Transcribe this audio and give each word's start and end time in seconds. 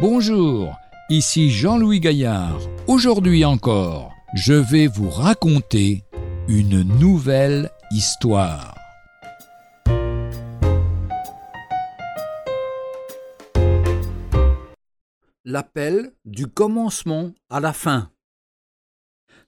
Bonjour, 0.00 0.78
ici 1.10 1.50
Jean-Louis 1.50 2.00
Gaillard. 2.00 2.58
Aujourd'hui 2.86 3.44
encore, 3.44 4.14
je 4.32 4.54
vais 4.54 4.86
vous 4.86 5.10
raconter 5.10 6.04
une 6.48 6.82
nouvelle 6.98 7.70
histoire. 7.90 8.74
L'appel 15.44 16.12
du 16.24 16.46
commencement 16.46 17.34
à 17.50 17.60
la 17.60 17.74
fin. 17.74 18.10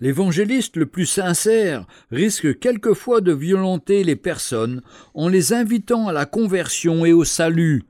L'évangéliste 0.00 0.76
le 0.76 0.86
plus 0.86 1.06
sincère 1.06 1.86
risque 2.10 2.58
quelquefois 2.58 3.20
de 3.20 3.32
violenter 3.32 4.02
les 4.02 4.16
personnes 4.16 4.82
en 5.14 5.28
les 5.28 5.52
invitant 5.52 6.08
à 6.08 6.12
la 6.12 6.26
conversion 6.26 7.04
et 7.04 7.12
au 7.12 7.22
salut. 7.22 7.84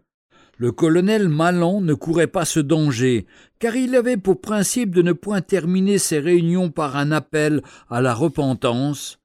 Le 0.61 0.73
colonel 0.73 1.31
Malan 1.31 1.81
ne 1.81 1.95
courait 1.95 2.27
pas 2.27 2.45
ce 2.45 2.61
danger, 2.61 3.25
car 3.61 3.77
il 3.77 3.97
avait 3.97 4.19
pour 4.19 4.43
principe 4.43 4.95
de 4.95 5.01
ne 5.01 5.15
point 5.15 5.41
terminer 5.41 5.97
ses 5.97 6.19
réunions 6.19 6.69
par 6.69 6.99
un 6.99 7.13
appel 7.13 7.63
à 7.89 8.03
la 8.03 8.13
repentance. 8.13 9.19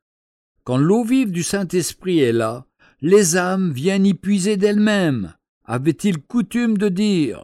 Quand 0.63 0.77
l'eau 0.77 1.03
vive 1.03 1.33
du 1.33 1.43
Saint-Esprit 1.43 2.19
est 2.19 2.31
là, 2.31 2.67
les 3.01 3.35
âmes 3.35 3.73
viennent 3.73 4.05
y 4.05 4.13
puiser 4.13 4.55
d'elles-mêmes, 4.55 5.33
avait-il 5.65 6.19
coutume 6.19 6.77
de 6.77 6.87
dire. 6.87 7.43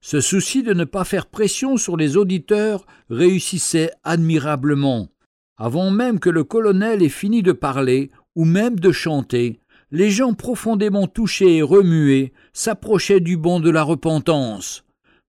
Ce 0.00 0.20
souci 0.20 0.62
de 0.62 0.72
ne 0.72 0.84
pas 0.84 1.02
faire 1.02 1.26
pression 1.26 1.76
sur 1.76 1.96
les 1.96 2.16
auditeurs 2.16 2.86
réussissait 3.10 3.90
admirablement. 4.04 5.08
Avant 5.56 5.90
même 5.90 6.20
que 6.20 6.30
le 6.30 6.44
colonel 6.44 7.02
ait 7.02 7.08
fini 7.08 7.42
de 7.42 7.50
parler, 7.50 8.12
ou 8.36 8.44
même 8.44 8.78
de 8.78 8.92
chanter, 8.92 9.58
les 9.90 10.10
gens 10.10 10.34
profondément 10.34 11.06
touchés 11.06 11.56
et 11.56 11.62
remués 11.62 12.32
s'approchaient 12.52 13.20
du 13.20 13.36
banc 13.36 13.60
de 13.60 13.70
la 13.70 13.82
repentance. 13.82 14.84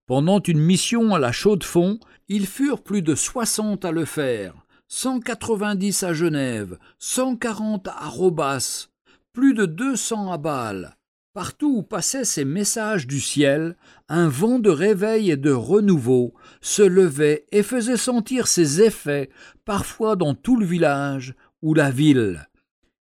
Pendant 0.06 0.42
une 0.42 0.60
mission 0.60 1.14
à 1.14 1.20
la 1.20 1.32
Chaux-de-Fonds, 1.32 2.00
ils 2.28 2.48
furent 2.48 2.84
plus 2.84 3.02
de 3.02 3.16
soixante 3.16 3.86
à 3.86 3.92
le 3.92 4.06
faire, 4.06 4.66
cent 4.88 5.20
quatre-vingt-dix 5.20 6.04
à 6.04 6.14
Genève, 6.14 6.78
cent 6.98 7.36
quarante 7.36 7.88
à 7.88 8.08
Robas, 8.08 8.90
plus 9.34 9.54
de 9.54 9.66
deux 9.66 9.96
cents 9.96 10.32
à 10.32 10.38
Bâle, 10.38 10.98
Partout 11.34 11.78
où 11.78 11.84
passaient 11.84 12.26
ces 12.26 12.44
messages 12.44 13.06
du 13.06 13.22
ciel, 13.22 13.78
un 14.10 14.28
vent 14.28 14.58
de 14.58 14.72
réveil 14.72 15.30
et 15.30 15.38
de 15.38 15.52
renouveau 15.52 16.34
se 16.60 16.82
levait 16.82 17.46
et 17.52 17.62
faisait 17.62 17.98
sentir 17.98 18.48
ses 18.48 18.82
effets, 18.82 19.30
parfois 19.64 20.16
dans 20.16 20.34
tout 20.34 20.58
le 20.58 20.66
village 20.66 21.36
ou 21.62 21.76
la 21.76 21.92
ville. 21.92 22.50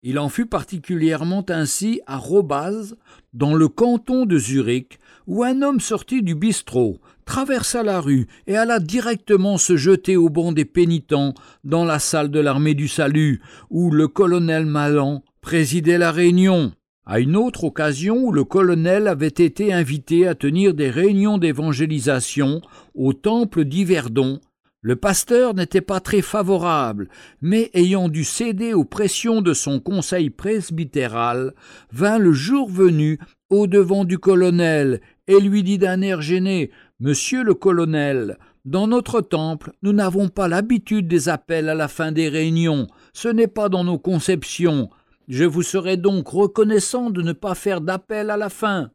Il 0.05 0.19
en 0.19 0.29
fut 0.29 0.47
particulièrement 0.47 1.45
ainsi 1.49 2.01
à 2.07 2.17
Robaz, 2.17 2.97
dans 3.35 3.55
le 3.55 3.69
canton 3.69 4.27
de 4.27 4.37
Zurich, 4.37 4.99
où 5.29 5.45
un 5.45 5.63
homme 5.63 5.79
sortit 5.79 6.23
du 6.23 6.35
bistrot, 6.35 6.99
traversa 7.25 7.85
la 7.85 8.01
rue 8.01 8.27
et 8.49 8.57
alla 8.57 8.81
directement 8.81 9.59
se 9.59 9.77
jeter 9.77 10.17
au 10.17 10.29
banc 10.29 10.51
des 10.51 10.65
pénitents 10.65 11.35
dans 11.63 11.85
la 11.85 12.01
salle 12.01 12.33
de 12.33 12.41
l'armée 12.41 12.75
du 12.75 12.89
salut, 12.89 13.41
où 13.71 13.93
le 13.93 14.09
colonel 14.09 14.67
Malan 14.67 15.23
présidait 15.41 15.99
la 15.99 16.11
réunion. 16.11 16.73
À 17.07 17.21
une 17.21 17.37
autre 17.37 17.63
occasion 17.63 18.17
où 18.25 18.33
le 18.33 18.43
colonel 18.43 19.07
avait 19.07 19.27
été 19.29 19.73
invité 19.73 20.27
à 20.27 20.35
tenir 20.35 20.75
des 20.75 20.91
réunions 20.91 21.39
d'évangélisation 21.39 22.61
au 22.97 23.13
temple 23.13 23.65
d'Yverdon, 23.65 24.41
le 24.83 24.97
pasteur 24.97 25.55
n'était 25.55 25.81
pas 25.81 26.01
très 26.01 26.23
favorable, 26.23 27.09
mais 27.41 27.71
ayant 27.73 28.09
dû 28.09 28.25
céder 28.25 28.75
aux 28.75 28.85
pressions 28.85 29.41
de 29.41 29.55
son 29.55 29.79
conseil 29.79 30.29
presbytéral, 30.29 31.55
vint 31.93 32.19
le 32.19 32.33
jour 32.33 32.69
venu 32.69 33.21
au 33.49 33.69
devant 33.69 34.05
du 34.05 34.19
colonel 34.19 35.01
et 35.29 35.39
lui 35.39 35.63
dit 35.63 35.79
d'un 35.79 36.03
air 36.03 36.21
gêné 36.21 36.73
Monsieur 36.99 37.45
le 37.45 37.55
colonel, 37.55 38.39
dans 38.65 38.89
notre 38.89 39.21
temple, 39.21 39.73
nous 39.83 39.93
n'avons 39.93 40.29
pas 40.29 40.49
l'habitude 40.49 41.07
des 41.07 41.29
appels 41.29 41.69
à 41.69 41.75
la 41.75 41.87
fin 41.87 42.11
des 42.11 42.29
réunions, 42.29 42.89
ce 43.13 43.29
n'est 43.29 43.47
pas 43.47 43.69
dans 43.69 43.85
nos 43.85 43.99
conceptions. 43.99 44.91
Je 45.29 45.45
vous 45.45 45.63
serais 45.63 45.97
donc 45.97 46.27
reconnaissant 46.27 47.11
de 47.11 47.23
ne 47.23 47.33
pas 47.33 47.55
faire 47.55 47.81
d'appel 47.81 48.31
à 48.31 48.37
la 48.37 48.49
fin. 48.49 48.91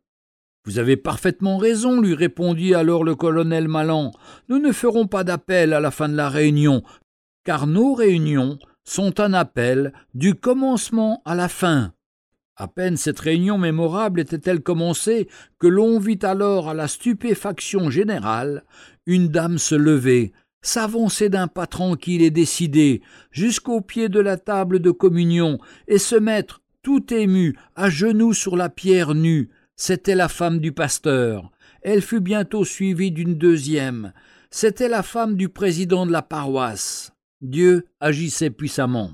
Vous 0.68 0.80
avez 0.80 0.98
parfaitement 0.98 1.58
raison, 1.58 2.02
lui 2.02 2.14
répondit 2.14 2.76
alors 2.76 3.06
le 3.06 3.16
colonel 3.16 3.70
Malan. 3.70 4.12
Nous 4.50 4.60
ne 4.60 4.74
ferons 4.74 5.08
pas 5.08 5.24
d'appel 5.24 5.72
à 5.72 5.80
la 5.80 5.92
fin 5.92 6.10
de 6.10 6.18
la 6.18 6.28
réunion, 6.28 6.84
car 7.46 7.68
nos 7.68 7.94
réunions 7.94 8.60
sont 8.84 9.22
un 9.22 9.32
appel 9.32 9.94
du 10.14 10.36
commencement 10.36 11.22
à 11.24 11.36
la 11.36 11.48
fin. 11.48 11.94
À 12.58 12.68
peine 12.68 12.98
cette 12.98 13.22
réunion 13.22 13.58
mémorable 13.58 14.20
était-elle 14.20 14.60
commencée 14.60 15.30
que 15.58 15.68
l'on 15.68 16.00
vit 16.00 16.20
alors 16.24 16.68
à 16.68 16.74
la 16.74 16.90
stupéfaction 16.90 17.90
générale 17.90 18.66
une 19.06 19.30
dame 19.30 19.60
se 19.60 19.76
lever, 19.76 20.34
s'avancer 20.62 21.30
d'un 21.30 21.48
pas 21.48 21.68
tranquille 21.68 22.22
et 22.22 22.32
décidé 22.32 23.02
jusqu'au 23.32 23.80
pied 23.80 24.10
de 24.10 24.20
la 24.20 24.36
table 24.36 24.80
de 24.80 24.92
communion 24.92 25.60
et 25.88 25.98
se 25.98 26.18
mettre 26.18 26.62
tout 26.84 27.14
ému 27.14 27.56
à 27.78 27.90
genoux 27.90 28.34
sur 28.34 28.58
la 28.58 28.68
pierre 28.68 29.16
nue. 29.16 29.50
C'était 29.80 30.16
la 30.16 30.28
femme 30.28 30.58
du 30.60 30.72
pasteur. 30.72 31.52
Elle 31.84 32.02
fut 32.02 32.20
bientôt 32.20 32.66
suivie 32.66 33.12
d'une 33.12 33.36
deuxième. 33.36 34.12
C'était 34.50 34.90
la 34.90 35.04
femme 35.04 35.36
du 35.36 35.50
président 35.50 36.08
de 36.08 36.12
la 36.12 36.24
paroisse. 36.24 37.12
Dieu 37.42 37.86
agissait 38.00 38.50
puissamment. 38.50 39.12